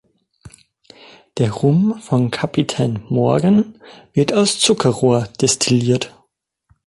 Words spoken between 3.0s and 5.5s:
Morgan wird aus Zuckerrohr